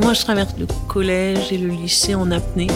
Moi, 0.00 0.14
je 0.14 0.20
traverse 0.20 0.54
le 0.56 0.66
collège 0.86 1.52
et 1.52 1.58
le 1.58 1.68
lycée 1.68 2.14
en 2.14 2.30
apnée. 2.30 2.68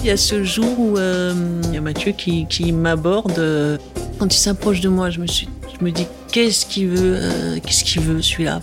Il 0.00 0.06
y 0.06 0.10
a 0.10 0.16
ce 0.16 0.42
jour 0.42 0.78
où 0.78 0.98
euh, 0.98 1.32
il 1.64 1.74
y 1.74 1.76
a 1.76 1.80
Mathieu 1.80 2.12
qui, 2.12 2.72
m'aborde. 2.72 3.78
Quand 4.18 4.34
il 4.34 4.38
s'approche 4.38 4.80
de 4.80 4.88
moi, 4.88 5.08
je 5.10 5.20
me, 5.20 5.28
suis, 5.28 5.48
je 5.78 5.84
me 5.84 5.92
dis 5.92 6.06
qu'est-ce 6.32 6.66
qu'il 6.66 6.88
veut, 6.88 7.16
euh, 7.16 7.58
qu'est-ce 7.64 7.84
qu'il 7.84 8.02
veut 8.02 8.20
celui-là? 8.20 8.60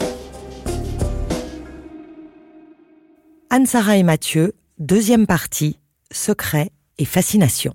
Anne-Sara 3.49 3.95
et 3.95 4.03
Mathieu, 4.03 4.53
deuxième 4.77 5.25
partie, 5.25 5.79
secret 6.11 6.71
et 6.97 7.05
fascination. 7.05 7.73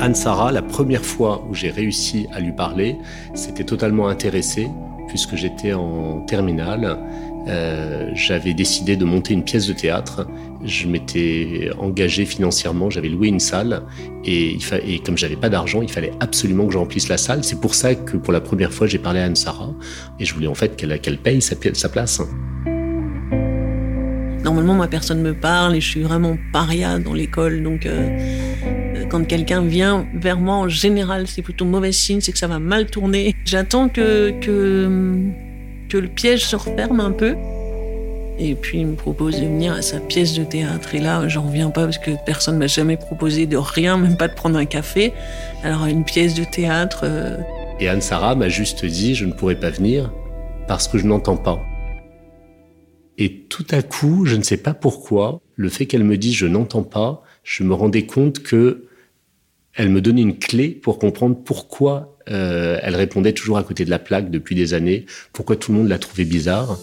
Anne-Sara, 0.00 0.52
la 0.52 0.62
première 0.62 1.04
fois 1.04 1.44
où 1.48 1.54
j'ai 1.54 1.70
réussi 1.70 2.28
à 2.32 2.38
lui 2.38 2.52
parler, 2.52 2.96
s'était 3.34 3.64
totalement 3.64 4.08
intéressée 4.08 4.68
puisque 5.08 5.34
j'étais 5.34 5.72
en 5.72 6.20
terminale. 6.20 6.98
Euh, 7.48 8.10
j'avais 8.14 8.54
décidé 8.54 8.96
de 8.96 9.04
monter 9.04 9.34
une 9.34 9.42
pièce 9.42 9.66
de 9.66 9.72
théâtre. 9.72 10.28
Je 10.64 10.86
m'étais 10.86 11.70
engagé 11.78 12.26
financièrement, 12.26 12.90
j'avais 12.90 13.08
loué 13.08 13.28
une 13.28 13.40
salle 13.40 13.82
et, 14.24 14.52
il 14.52 14.62
fa 14.62 14.76
et 14.78 15.00
comme 15.00 15.16
j'avais 15.16 15.36
pas 15.36 15.48
d'argent, 15.48 15.82
il 15.82 15.90
fallait 15.90 16.12
absolument 16.20 16.66
que 16.66 16.74
je 16.74 16.78
remplisse 16.78 17.08
la 17.08 17.18
salle. 17.18 17.42
C'est 17.42 17.60
pour 17.60 17.74
ça 17.74 17.94
que 17.94 18.16
pour 18.16 18.32
la 18.32 18.40
première 18.40 18.72
fois, 18.72 18.86
j'ai 18.86 18.98
parlé 18.98 19.20
à 19.20 19.24
Anne-Sara 19.24 19.72
et 20.20 20.24
je 20.24 20.34
voulais 20.34 20.46
en 20.46 20.54
fait 20.54 20.76
qu'elle 20.76 21.18
paye 21.18 21.42
sa, 21.42 21.56
sa 21.72 21.88
place. 21.88 22.20
Normalement, 24.44 24.74
ma 24.74 24.88
personne 24.88 25.20
me 25.22 25.34
parle 25.34 25.74
et 25.76 25.80
je 25.80 25.88
suis 25.88 26.02
vraiment 26.02 26.36
paria 26.52 26.98
dans 26.98 27.14
l'école, 27.14 27.62
donc 27.62 27.84
euh, 27.86 28.47
quand 29.08 29.26
quelqu'un 29.26 29.62
vient 29.62 30.06
vers 30.14 30.38
moi, 30.38 30.56
en 30.56 30.68
général, 30.68 31.26
c'est 31.26 31.42
plutôt 31.42 31.64
mauvais 31.64 31.92
signe, 31.92 32.20
c'est 32.20 32.32
que 32.32 32.38
ça 32.38 32.46
va 32.46 32.58
mal 32.58 32.86
tourner. 32.86 33.34
J'attends 33.44 33.88
que, 33.88 34.30
que, 34.40 34.88
que 35.88 35.98
le 35.98 36.08
piège 36.08 36.44
se 36.44 36.56
referme 36.56 37.00
un 37.00 37.12
peu. 37.12 37.34
Et 38.40 38.54
puis 38.54 38.78
il 38.78 38.86
me 38.86 38.94
propose 38.94 39.40
de 39.40 39.46
venir 39.46 39.72
à 39.72 39.82
sa 39.82 39.98
pièce 39.98 40.34
de 40.34 40.44
théâtre. 40.44 40.94
Et 40.94 41.00
là, 41.00 41.26
j'en 41.26 41.42
reviens 41.42 41.70
pas 41.70 41.84
parce 41.84 41.98
que 41.98 42.12
personne 42.24 42.56
m'a 42.56 42.68
jamais 42.68 42.96
proposé 42.96 43.46
de 43.46 43.56
rien, 43.56 43.96
même 43.96 44.16
pas 44.16 44.28
de 44.28 44.34
prendre 44.34 44.56
un 44.56 44.64
café. 44.64 45.12
Alors 45.64 45.86
une 45.86 46.04
pièce 46.04 46.34
de 46.34 46.44
théâtre. 46.44 47.00
Euh, 47.02 47.36
Et 47.80 47.88
Anne-Sara 47.88 48.36
m'a 48.36 48.48
juste 48.48 48.84
dit, 48.84 49.16
je 49.16 49.24
ne 49.24 49.32
pourrais 49.32 49.58
pas 49.58 49.70
venir 49.70 50.12
parce 50.68 50.86
que 50.86 50.98
je 50.98 51.06
n'entends 51.06 51.36
pas. 51.36 51.58
Et 53.16 53.46
tout 53.48 53.66
à 53.72 53.82
coup, 53.82 54.24
je 54.24 54.36
ne 54.36 54.42
sais 54.44 54.58
pas 54.58 54.74
pourquoi, 54.74 55.40
le 55.56 55.68
fait 55.68 55.86
qu'elle 55.86 56.04
me 56.04 56.16
dise 56.16 56.36
je 56.36 56.46
n'entends 56.46 56.84
pas, 56.84 57.24
je 57.42 57.64
me 57.64 57.74
rendais 57.74 58.06
compte 58.06 58.44
que 58.44 58.84
elle 59.78 59.90
me 59.90 60.00
donnait 60.00 60.22
une 60.22 60.38
clé 60.38 60.70
pour 60.70 60.98
comprendre 60.98 61.36
pourquoi 61.42 62.18
euh, 62.30 62.78
elle 62.82 62.96
répondait 62.96 63.32
toujours 63.32 63.58
à 63.58 63.62
côté 63.62 63.84
de 63.84 63.90
la 63.90 64.00
plaque 64.00 64.28
depuis 64.28 64.56
des 64.56 64.74
années, 64.74 65.06
pourquoi 65.32 65.54
tout 65.54 65.70
le 65.70 65.78
monde 65.78 65.88
la 65.88 65.98
trouvait 65.98 66.24
bizarre. 66.24 66.76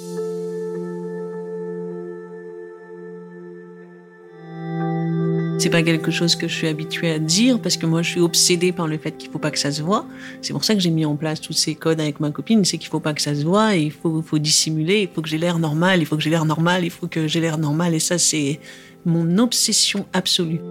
C'est 5.60 5.70
pas 5.70 5.84
quelque 5.84 6.12
chose 6.12 6.36
que 6.36 6.48
je 6.48 6.56
suis 6.56 6.68
habituée 6.68 7.12
à 7.12 7.20
dire 7.20 7.60
parce 7.60 7.76
que 7.76 7.86
moi 7.86 8.02
je 8.02 8.12
suis 8.12 8.22
obsédée 8.22 8.72
par 8.72 8.88
le 8.88 8.98
fait 8.98 9.18
qu'il 9.18 9.30
faut 9.30 9.40
pas 9.40 9.52
que 9.52 9.60
ça 9.60 9.72
se 9.72 9.82
voit. 9.82 10.06
C'est 10.42 10.54
pour 10.54 10.64
ça 10.64 10.74
que 10.74 10.80
j'ai 10.80 10.90
mis 10.90 11.06
en 11.06 11.16
place 11.18 11.42
tous 11.42 11.54
ces 11.54 11.76
codes 11.76 12.00
avec 12.00 12.22
ma 12.22 12.32
copine, 12.32 12.64
c'est 12.64 12.78
qu'il 12.78 12.90
faut 12.90 13.02
pas 13.02 13.14
que 13.14 13.22
ça 13.22 13.36
se 13.36 13.44
voit 13.44 13.76
il 13.76 13.92
faut, 13.92 14.22
faut 14.22 14.40
dissimuler, 14.40 15.02
il 15.02 15.10
faut 15.14 15.22
que 15.22 15.28
j'ai 15.28 15.38
l'air 15.38 15.60
normal, 15.60 16.00
il 16.00 16.06
faut 16.06 16.16
que 16.16 16.24
j'ai 16.24 16.30
l'air 16.30 16.46
normal, 16.46 16.86
il 16.86 16.92
faut 16.92 17.08
que 17.08 17.28
j'ai 17.28 17.42
l'air 17.42 17.58
normal 17.58 17.94
et 17.94 18.00
ça 18.00 18.18
c'est 18.18 18.62
mon 19.06 19.38
obsession 19.38 20.06
absolue. 20.14 20.62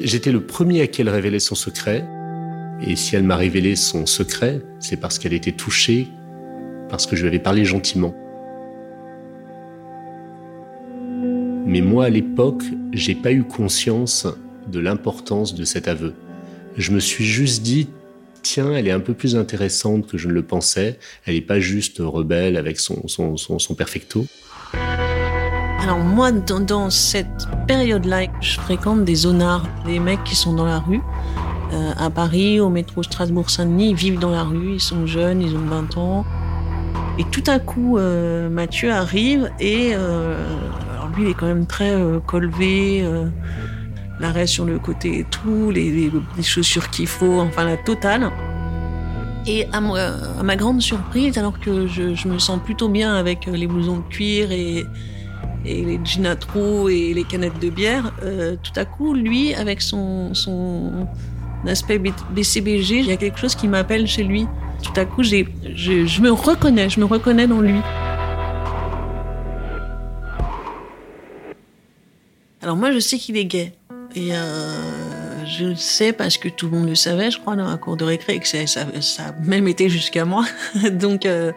J'étais 0.00 0.30
le 0.30 0.44
premier 0.44 0.82
à 0.82 0.86
qui 0.86 1.00
elle 1.00 1.08
révélait 1.08 1.40
son 1.40 1.54
secret. 1.54 2.04
Et 2.86 2.96
si 2.96 3.16
elle 3.16 3.22
m'a 3.22 3.36
révélé 3.36 3.76
son 3.76 4.04
secret, 4.04 4.60
c'est 4.78 4.98
parce 4.98 5.18
qu'elle 5.18 5.32
était 5.32 5.52
touchée, 5.52 6.08
parce 6.90 7.06
que 7.06 7.16
je 7.16 7.22
lui 7.22 7.28
avais 7.28 7.38
parlé 7.38 7.64
gentiment. 7.64 8.14
Mais 11.64 11.80
moi, 11.80 12.04
à 12.04 12.10
l'époque, 12.10 12.62
j'ai 12.92 13.14
pas 13.14 13.32
eu 13.32 13.42
conscience 13.42 14.26
de 14.70 14.80
l'importance 14.80 15.54
de 15.54 15.64
cet 15.64 15.88
aveu. 15.88 16.12
Je 16.76 16.92
me 16.92 17.00
suis 17.00 17.24
juste 17.24 17.62
dit, 17.62 17.88
tiens, 18.42 18.72
elle 18.74 18.86
est 18.86 18.92
un 18.92 19.00
peu 19.00 19.14
plus 19.14 19.34
intéressante 19.34 20.06
que 20.06 20.18
je 20.18 20.28
ne 20.28 20.34
le 20.34 20.42
pensais. 20.42 20.98
Elle 21.24 21.34
n'est 21.34 21.40
pas 21.40 21.58
juste 21.58 21.96
rebelle 22.00 22.58
avec 22.58 22.78
son, 22.78 23.08
son, 23.08 23.38
son, 23.38 23.58
son 23.58 23.74
perfecto. 23.74 24.26
Alors 25.86 26.00
moi, 26.00 26.32
dans, 26.32 26.90
cette 26.90 27.46
période-là, 27.68 28.22
je 28.40 28.58
fréquente 28.58 29.04
des 29.04 29.14
zonards, 29.14 29.68
des 29.84 30.00
mecs 30.00 30.24
qui 30.24 30.34
sont 30.34 30.52
dans 30.52 30.64
la 30.64 30.80
rue. 30.80 31.00
Euh, 31.72 31.92
à 31.96 32.10
Paris, 32.10 32.58
au 32.58 32.68
métro 32.70 33.04
Strasbourg-Saint-Denis, 33.04 33.90
ils 33.90 33.94
vivent 33.94 34.18
dans 34.18 34.32
la 34.32 34.42
rue, 34.42 34.72
ils 34.74 34.80
sont 34.80 35.06
jeunes, 35.06 35.40
ils 35.42 35.54
ont 35.54 35.64
20 35.64 35.96
ans. 35.96 36.24
Et 37.20 37.24
tout 37.30 37.44
à 37.46 37.60
coup, 37.60 37.98
euh, 37.98 38.48
Mathieu 38.48 38.90
arrive 38.90 39.48
et 39.60 39.92
euh, 39.94 40.44
alors 40.92 41.08
lui, 41.16 41.26
il 41.26 41.30
est 41.30 41.34
quand 41.34 41.46
même 41.46 41.66
très 41.66 41.94
colvé, 42.26 43.08
l'arrêt 44.18 44.48
sur 44.48 44.64
le 44.64 44.80
côté 44.80 45.20
et 45.20 45.24
tout, 45.30 45.70
les, 45.70 46.10
chaussures 46.42 46.90
qu'il 46.90 47.06
faut, 47.06 47.38
enfin 47.38 47.62
la 47.62 47.76
totale. 47.76 48.32
Et 49.46 49.68
à, 49.72 49.80
ma 49.80 50.56
grande 50.56 50.82
surprise, 50.82 51.38
alors 51.38 51.60
que 51.60 51.86
je, 51.86 52.16
je, 52.16 52.26
me 52.26 52.40
sens 52.40 52.58
plutôt 52.60 52.88
bien 52.88 53.14
avec 53.14 53.46
les 53.46 53.68
blousons 53.68 53.98
de 53.98 54.12
cuir 54.12 54.50
et, 54.50 54.84
et 55.66 55.84
les 55.84 56.00
trous 56.36 56.88
et 56.88 57.12
les 57.12 57.24
canettes 57.24 57.58
de 57.60 57.70
bière, 57.70 58.12
euh, 58.22 58.56
tout 58.62 58.78
à 58.78 58.84
coup, 58.84 59.14
lui, 59.14 59.54
avec 59.54 59.82
son, 59.82 60.32
son 60.34 61.06
aspect 61.66 61.98
BCBG, 61.98 63.00
il 63.00 63.06
y 63.06 63.12
a 63.12 63.16
quelque 63.16 63.38
chose 63.38 63.54
qui 63.54 63.68
m'appelle 63.68 64.06
chez 64.06 64.22
lui. 64.22 64.46
Tout 64.82 65.00
à 65.00 65.04
coup, 65.04 65.22
je, 65.22 65.44
je 65.74 66.20
me 66.20 66.30
reconnais, 66.30 66.88
je 66.88 67.00
me 67.00 67.04
reconnais 67.04 67.46
dans 67.46 67.60
lui. 67.60 67.80
Alors 72.62 72.76
moi, 72.76 72.90
je 72.92 72.98
sais 72.98 73.18
qu'il 73.18 73.36
est 73.36 73.44
gay. 73.44 73.72
Et 74.14 74.34
euh, 74.34 75.44
je 75.44 75.66
le 75.66 75.76
sais 75.76 76.12
parce 76.12 76.38
que 76.38 76.48
tout 76.48 76.66
le 76.70 76.78
monde 76.78 76.88
le 76.88 76.94
savait, 76.94 77.30
je 77.30 77.38
crois, 77.38 77.54
dans 77.54 77.68
la 77.68 77.76
cour 77.76 77.96
de 77.96 78.04
récré, 78.04 78.34
et 78.34 78.38
que 78.40 78.48
ça, 78.48 78.66
ça, 78.66 78.82
a 79.22 79.32
même 79.44 79.68
été 79.68 79.88
jusqu'à 79.88 80.24
moi. 80.24 80.44
Donc, 80.92 81.26
euh, 81.26 81.52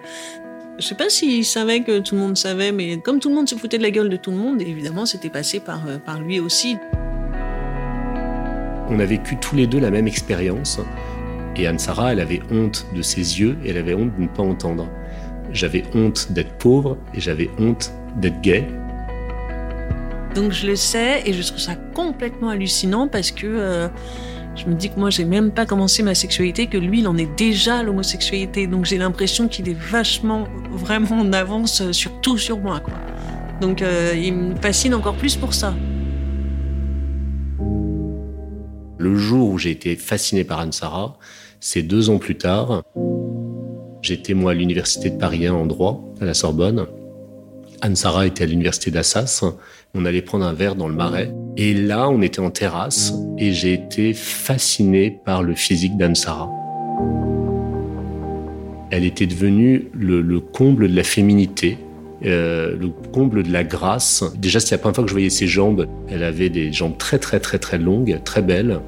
je 0.79 0.85
sais 0.85 0.95
pas 0.95 1.09
s'il 1.09 1.43
savait 1.43 1.81
que 1.81 1.99
tout 1.99 2.15
le 2.15 2.21
monde 2.21 2.37
savait, 2.37 2.71
mais 2.71 2.99
comme 2.99 3.19
tout 3.19 3.29
le 3.29 3.35
monde 3.35 3.49
se 3.49 3.55
foutait 3.55 3.77
de 3.77 3.83
la 3.83 3.91
gueule 3.91 4.09
de 4.09 4.15
tout 4.15 4.31
le 4.31 4.37
monde, 4.37 4.61
évidemment, 4.61 5.05
c'était 5.05 5.29
passé 5.29 5.59
par, 5.59 5.85
euh, 5.87 5.97
par 5.97 6.21
lui 6.21 6.39
aussi. 6.39 6.77
On 8.89 8.99
a 8.99 9.05
vécu 9.05 9.37
tous 9.37 9.55
les 9.55 9.67
deux 9.67 9.79
la 9.79 9.91
même 9.91 10.07
expérience. 10.07 10.79
Et 11.57 11.67
Anne-Sara, 11.67 12.13
elle 12.13 12.21
avait 12.21 12.41
honte 12.51 12.85
de 12.95 13.01
ses 13.01 13.41
yeux 13.41 13.57
et 13.65 13.71
elle 13.71 13.77
avait 13.77 13.93
honte 13.93 14.15
de 14.15 14.21
ne 14.21 14.27
pas 14.27 14.43
entendre. 14.43 14.87
J'avais 15.51 15.83
honte 15.93 16.31
d'être 16.31 16.57
pauvre 16.57 16.97
et 17.13 17.19
j'avais 17.19 17.49
honte 17.59 17.91
d'être 18.15 18.39
gay. 18.39 18.65
Donc 20.35 20.53
je 20.53 20.65
le 20.65 20.77
sais 20.77 21.23
et 21.25 21.33
je 21.33 21.45
trouve 21.45 21.59
ça 21.59 21.75
complètement 21.93 22.49
hallucinant 22.49 23.09
parce 23.09 23.31
que 23.31 23.47
euh, 23.47 23.89
je 24.59 24.69
me 24.69 24.75
dis 24.75 24.89
que 24.89 24.99
moi, 24.99 25.09
j'ai 25.09 25.23
même 25.23 25.51
pas 25.51 25.65
commencé 25.65 26.03
ma 26.03 26.13
sexualité, 26.13 26.67
que 26.67 26.77
lui, 26.77 26.99
il 26.99 27.07
en 27.07 27.17
est 27.17 27.33
déjà 27.37 27.81
l'homosexualité. 27.81 28.67
Donc 28.67 28.85
j'ai 28.85 28.97
l'impression 28.97 29.47
qu'il 29.47 29.69
est 29.69 29.77
vachement, 29.77 30.47
vraiment 30.71 31.21
en 31.21 31.31
avance 31.31 31.91
sur 31.91 32.19
tout 32.21 32.37
sur 32.37 32.59
moi. 32.59 32.81
Donc 33.61 33.81
euh, 33.81 34.13
il 34.15 34.33
me 34.33 34.55
fascine 34.55 34.93
encore 34.93 35.15
plus 35.15 35.35
pour 35.35 35.53
ça. 35.53 35.73
Le 38.97 39.15
jour 39.15 39.49
où 39.49 39.57
j'ai 39.57 39.71
été 39.71 39.95
fasciné 39.95 40.43
par 40.43 40.59
Anne-Sara, 40.59 41.17
c'est 41.61 41.83
deux 41.83 42.09
ans 42.09 42.17
plus 42.17 42.35
tard. 42.35 42.83
J'étais 44.01 44.33
moi 44.33 44.51
à 44.51 44.53
l'université 44.53 45.09
de 45.09 45.17
Paris 45.17 45.47
1 45.47 45.53
en 45.53 45.65
droit, 45.65 46.03
à 46.19 46.25
la 46.25 46.33
Sorbonne. 46.33 46.85
Anne-Sara 47.81 48.25
était 48.25 48.43
à 48.43 48.47
l'université 48.47 48.91
d'Assas. 48.91 49.43
On 49.93 50.05
allait 50.05 50.21
prendre 50.21 50.45
un 50.45 50.53
verre 50.53 50.75
dans 50.75 50.87
le 50.87 50.95
marais. 50.95 51.33
Et 51.57 51.73
là, 51.73 52.09
on 52.09 52.21
était 52.21 52.39
en 52.39 52.51
terrasse 52.51 53.13
et 53.37 53.51
j'ai 53.53 53.73
été 53.73 54.13
fasciné 54.13 55.19
par 55.23 55.43
le 55.43 55.55
physique 55.55 55.97
d'Anne-Sara. 55.97 56.49
Elle 58.91 59.05
était 59.05 59.27
devenue 59.27 59.87
le, 59.93 60.39
comble 60.39 60.89
de 60.89 60.95
la 60.95 61.03
féminité, 61.03 61.77
euh, 62.25 62.75
le 62.75 62.89
comble 62.89 63.43
de 63.43 63.51
la 63.51 63.63
grâce. 63.63 64.23
Déjà, 64.37 64.59
c'était 64.59 64.75
la 64.75 64.79
première 64.79 64.95
fois 64.95 65.03
que 65.03 65.09
je 65.09 65.15
voyais 65.15 65.29
ses 65.29 65.47
jambes. 65.47 65.87
Elle 66.09 66.23
avait 66.23 66.49
des 66.49 66.73
jambes 66.73 66.97
très 66.97 67.19
très 67.19 67.39
très 67.39 67.59
très 67.59 67.77
longues, 67.77 68.19
très 68.23 68.41
belles. 68.41 68.79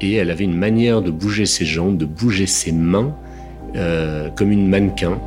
Et 0.00 0.14
elle 0.14 0.30
avait 0.30 0.44
une 0.44 0.56
manière 0.56 1.00
de 1.00 1.10
bouger 1.10 1.46
ses 1.46 1.64
jambes, 1.64 1.96
de 1.96 2.06
bouger 2.06 2.46
ses 2.46 2.72
mains, 2.72 3.14
euh, 3.76 4.30
comme 4.30 4.50
une 4.50 4.68
mannequin. 4.68 5.20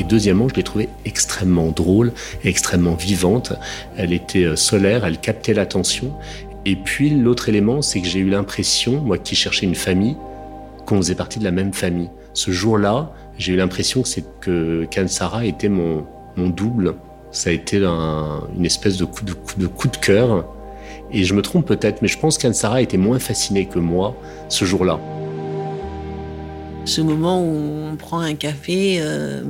Et 0.00 0.02
deuxièmement, 0.02 0.48
je 0.48 0.54
l'ai 0.54 0.62
trouvée 0.62 0.88
extrêmement 1.04 1.68
drôle 1.72 2.12
extrêmement 2.42 2.94
vivante. 2.94 3.52
Elle 3.98 4.14
était 4.14 4.44
euh, 4.44 4.56
solaire, 4.56 5.04
elle 5.04 5.18
captait 5.18 5.52
l'attention. 5.52 6.14
Et 6.64 6.74
puis 6.74 7.10
l'autre 7.10 7.50
élément, 7.50 7.82
c'est 7.82 8.00
que 8.00 8.06
j'ai 8.06 8.20
eu 8.20 8.30
l'impression, 8.30 9.02
moi 9.02 9.18
qui 9.18 9.36
cherchais 9.36 9.66
une 9.66 9.74
famille, 9.74 10.16
qu'on 10.86 10.96
faisait 10.96 11.14
partie 11.14 11.38
de 11.38 11.44
la 11.44 11.50
même 11.50 11.74
famille. 11.74 12.08
Ce 12.32 12.50
jour-là, 12.50 13.12
j'ai 13.36 13.52
eu 13.52 13.56
l'impression 13.56 14.00
que 14.00 14.08
c'est 14.08 14.24
que 14.40 14.86
Kansara 14.90 15.44
était 15.44 15.68
mon, 15.68 16.06
double. 16.38 16.94
Ça 17.30 17.50
a 17.50 17.52
été 17.52 17.76
une 17.76 18.64
espèce 18.64 18.96
de 18.96 19.04
coup 19.04 19.26
de, 19.26 19.96
cœur. 20.00 20.46
Et 21.12 21.24
je 21.24 21.34
me 21.34 21.42
trompe 21.42 21.66
peut-être, 21.66 22.00
mais 22.00 22.08
je 22.08 22.18
pense 22.18 22.38
qu'Anne-Sara 22.38 22.80
était 22.80 22.96
moins 22.96 23.18
fascinée 23.18 23.66
que 23.66 23.78
moi 23.78 24.16
ce 24.48 24.64
jour-là. 24.64 24.98
Ce 26.86 27.02
moment 27.02 27.42
où 27.42 27.90
on 27.92 27.96
prend 27.96 28.20
un 28.20 28.34
café, 28.34 28.98
euh, 29.00 29.42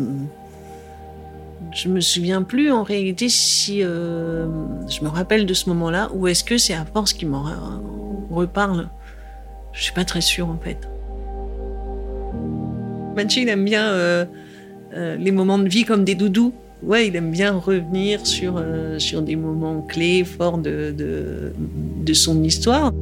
je 1.73 1.89
me 1.89 2.01
souviens 2.01 2.43
plus 2.43 2.71
en 2.71 2.83
réalité 2.83 3.29
si 3.29 3.83
euh, 3.83 4.47
je 4.89 5.03
me 5.03 5.09
rappelle 5.09 5.47
de 5.47 5.55
ce 5.55 5.69
moment-là 5.69 6.11
ou 6.15 6.27
est-ce 6.27 6.43
que 6.43 6.59
c'est 6.59 6.75
à 6.75 6.85
force 6.85 7.13
qu'il 7.13 7.29
m'en 7.29 7.45
reparle? 8.31 8.89
Je 9.73 9.85
suis 9.85 9.93
pas 9.93 10.05
très 10.05 10.21
sûre 10.21 10.49
en 10.49 10.59
fait. 10.59 10.89
Mathieu, 13.15 13.43
il 13.43 13.49
aime 13.49 13.65
bien 13.65 13.89
euh, 13.91 14.25
euh, 14.95 15.17
les 15.17 15.31
moments 15.31 15.59
de 15.59 15.69
vie 15.69 15.85
comme 15.85 16.05
des 16.05 16.15
doudous. 16.15 16.53
Ouais, 16.83 17.09
il 17.09 17.17
aime 17.17 17.31
bien 17.31 17.53
revenir 17.53 18.27
sur, 18.27 18.63
sur 18.97 19.21
des 19.21 19.37
moments 19.37 19.83
clés, 19.83 20.25
forts 20.25 20.57
de, 20.57 20.95
de, 20.97 21.53
de 22.05 22.13
son 22.15 22.43
histoire. 22.43 22.93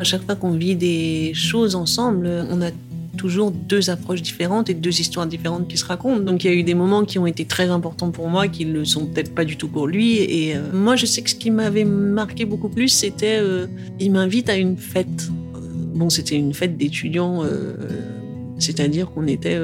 À 0.00 0.04
chaque 0.04 0.22
fois 0.22 0.36
qu'on 0.36 0.52
vit 0.52 0.76
des 0.76 1.32
choses 1.34 1.74
ensemble, 1.74 2.28
on 2.50 2.60
a 2.60 2.70
toujours 3.18 3.50
deux 3.50 3.90
approches 3.90 4.22
différentes 4.22 4.70
et 4.70 4.74
deux 4.74 5.00
histoires 5.00 5.26
différentes 5.26 5.68
qui 5.68 5.76
se 5.76 5.84
racontent. 5.84 6.20
Donc 6.20 6.44
il 6.44 6.46
y 6.46 6.50
a 6.50 6.56
eu 6.56 6.62
des 6.62 6.72
moments 6.74 7.04
qui 7.04 7.18
ont 7.18 7.26
été 7.26 7.44
très 7.44 7.68
importants 7.68 8.10
pour 8.10 8.28
moi, 8.28 8.48
qui 8.48 8.64
ne 8.64 8.72
le 8.72 8.84
sont 8.86 9.04
peut-être 9.04 9.34
pas 9.34 9.44
du 9.44 9.58
tout 9.58 9.68
pour 9.68 9.86
lui. 9.86 10.16
Et 10.16 10.56
euh, 10.56 10.60
moi, 10.72 10.96
je 10.96 11.04
sais 11.04 11.20
que 11.20 11.28
ce 11.28 11.34
qui 11.34 11.50
m'avait 11.50 11.84
marqué 11.84 12.46
beaucoup 12.46 12.70
plus, 12.70 12.88
c'était 12.88 13.38
euh, 13.38 13.66
il 14.00 14.12
m'invite 14.12 14.48
à 14.48 14.56
une 14.56 14.78
fête. 14.78 15.28
Euh, 15.54 15.58
bon, 15.94 16.08
c'était 16.08 16.36
une 16.36 16.54
fête 16.54 16.78
d'étudiants, 16.78 17.42
c'est-à-dire 18.58 19.10
qu'on 19.10 19.26
était 19.26 19.58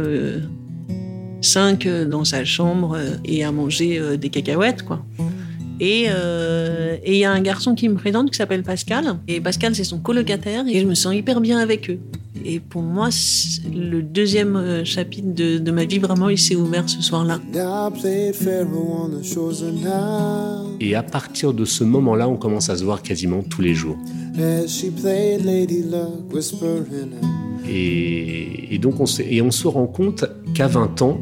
cinq 1.41 1.89
dans 1.89 2.25
sa 2.25 2.45
chambre 2.45 2.99
et 3.25 3.45
à 3.45 3.53
manger 3.53 4.17
des 4.19 4.29
cacahuètes, 4.31 4.83
quoi. 4.83 5.05
Et 5.81 6.07
il 7.07 7.17
y 7.17 7.25
a 7.25 7.33
un 7.33 7.41
garçon 7.41 7.75
qui 7.75 7.89
me 7.89 7.95
présente 7.95 8.31
qui 8.31 8.37
s'appelle 8.37 8.63
Pascal. 8.63 9.19
Et 9.29 9.41
Pascal, 9.41 9.75
c'est 9.75 9.85
son 9.85 9.99
colocataire. 9.99 10.65
Et 10.69 10.81
je 10.81 10.87
me 10.87 10.95
sens 10.95 11.15
hyper 11.15 11.41
bien 11.41 11.59
avec 11.59 11.91
eux. 11.91 11.99
Et 12.47 12.61
pour 12.61 12.83
moi, 12.83 13.09
c'est- 13.11 13.63
le 13.75 14.03
deuxième 14.03 14.57
euh, 14.57 14.85
chapitre 14.85 15.33
de, 15.35 15.59
de 15.59 15.71
ma 15.71 15.85
vie, 15.87 15.99
vraiment, 15.99 16.29
il 16.29 16.39
s'est 16.39 16.57
ouvert 16.57 16.87
ce 16.89 17.01
soir-là. 17.01 17.41
Et 20.81 20.95
à 20.95 21.03
partir 21.03 21.55
de 21.55 21.65
ce 21.65 21.85
moment-là, 21.85 22.29
on 22.29 22.37
commence 22.37 22.69
à 22.69 22.77
se 22.77 22.85
voir 22.85 23.01
quasiment 23.03 23.43
tous 23.43 23.63
les 23.63 23.75
jours. 23.75 23.97
et 28.73 28.79
donc 28.79 29.01
on 29.01 29.07
se, 29.07 29.23
et 29.23 29.41
on 29.41 29.51
se 29.51 29.67
rend 29.67 29.87
compte 29.87 30.25
qu'à 30.55 30.67
20 30.67 31.01
ans, 31.03 31.19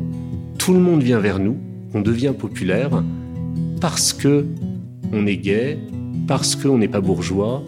tout 0.59 0.73
le 0.73 0.81
monde 0.81 1.03
vient 1.03 1.21
vers 1.21 1.39
nous, 1.39 1.57
on 1.95 2.01
devient 2.01 2.33
populaire 2.37 3.03
parce 3.81 4.13
que 4.13 4.47
on 5.13 5.27
est 5.27 5.37
gay, 5.37 5.79
parce 6.27 6.57
qu'on 6.57 6.79
n'est 6.79 6.89
pas 6.89 7.01
bourgeois, 7.01 7.63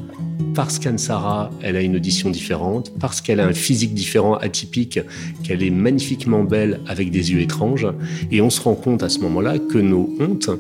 parce 0.54 0.78
qu'Anne-Sara, 0.78 1.50
elle 1.62 1.76
a 1.76 1.80
une 1.80 1.96
audition 1.96 2.30
différente, 2.30 2.92
parce 3.00 3.20
qu'elle 3.20 3.40
a 3.40 3.46
un 3.46 3.52
physique 3.52 3.94
différent, 3.94 4.34
atypique, 4.34 5.00
qu'elle 5.42 5.62
est 5.62 5.70
magnifiquement 5.70 6.44
belle 6.44 6.80
avec 6.86 7.10
des 7.10 7.32
yeux 7.32 7.40
étranges. 7.40 7.86
Et 8.30 8.40
on 8.40 8.50
se 8.50 8.60
rend 8.60 8.74
compte 8.74 9.02
à 9.02 9.08
ce 9.08 9.18
moment-là 9.20 9.58
que 9.58 9.78
nos 9.78 10.10
hontes 10.20 10.50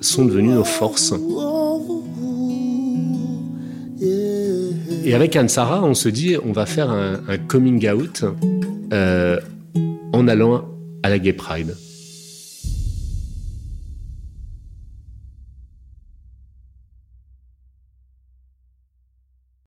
sont 0.00 0.24
devenues 0.24 0.54
nos 0.54 0.64
forces. 0.64 1.14
Et 5.04 5.14
avec 5.14 5.36
Anne-Sara, 5.36 5.82
on 5.84 5.94
se 5.94 6.08
dit, 6.08 6.36
on 6.44 6.52
va 6.52 6.66
faire 6.66 6.90
un, 6.90 7.20
un 7.28 7.38
coming 7.38 7.88
out 7.88 8.24
euh, 8.92 9.40
en 10.12 10.28
allant 10.28 10.64
à 11.02 11.10
la 11.10 11.18
Gay 11.18 11.32
Pride. 11.32 11.74